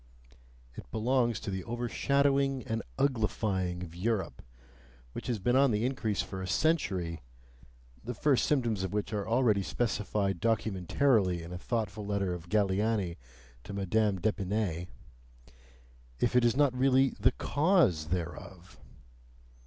It 0.73 0.89
belongs 0.89 1.39
to 1.41 1.51
the 1.51 1.63
overshadowing 1.63 2.63
and 2.63 2.81
uglifying 2.97 3.83
of 3.83 3.93
Europe, 3.95 4.41
which 5.11 5.27
has 5.27 5.37
been 5.37 5.55
on 5.55 5.69
the 5.69 5.85
increase 5.85 6.23
for 6.23 6.41
a 6.41 6.47
century 6.47 7.21
(the 8.03 8.15
first 8.15 8.45
symptoms 8.47 8.81
of 8.81 8.93
which 8.93 9.13
are 9.13 9.27
already 9.29 9.61
specified 9.61 10.41
documentarily 10.41 11.43
in 11.43 11.53
a 11.53 11.59
thoughtful 11.59 12.03
letter 12.03 12.33
of 12.33 12.49
Galiani 12.49 13.17
to 13.63 13.73
Madame 13.73 14.19
d'Epinay) 14.19 14.87
IF 16.19 16.35
IT 16.35 16.45
IS 16.45 16.57
NOT 16.57 16.75
REALLY 16.75 17.09
THE 17.19 17.33
CAUSE 17.33 18.05
THEREOF! 18.07 18.79